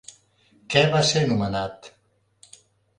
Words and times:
Què 0.75 0.83
va 0.95 1.03
ser 1.11 1.23
nomenat? 1.29 1.95